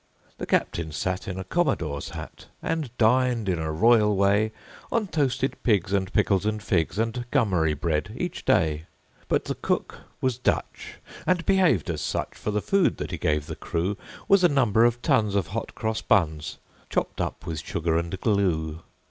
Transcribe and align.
The 0.39 0.47
captain 0.47 0.91
sat 0.91 1.27
in 1.27 1.37
a 1.37 1.43
commodore's 1.43 2.09
hat 2.09 2.47
And 2.63 2.89
dined, 2.97 3.47
in 3.47 3.59
a 3.59 3.71
royal 3.71 4.15
way, 4.15 4.51
On 4.91 5.05
toasted 5.05 5.55
pigs 5.61 5.93
and 5.93 6.11
pickles 6.11 6.43
and 6.43 6.59
figs 6.63 6.97
And 6.97 7.23
gummery 7.29 7.75
bread, 7.79 8.11
each 8.17 8.43
day. 8.43 8.87
But 9.27 9.45
the 9.45 9.53
cook 9.53 9.99
was 10.19 10.39
Dutch, 10.39 10.95
and 11.27 11.45
behaved 11.45 11.87
as 11.87 12.01
such; 12.01 12.33
For 12.35 12.49
the 12.49 12.63
food 12.63 12.97
that 12.97 13.11
he 13.11 13.19
gave 13.19 13.45
the 13.45 13.55
crew 13.55 13.95
Was 14.27 14.43
a 14.43 14.49
number 14.49 14.85
of 14.85 15.03
tons 15.03 15.35
of 15.35 15.49
hot 15.49 15.75
cross 15.75 16.01
buns, 16.01 16.57
Chopped 16.89 17.21
up 17.21 17.45
with 17.45 17.59
sugar 17.59 17.95
and 17.95 18.19
glue. 18.19 18.81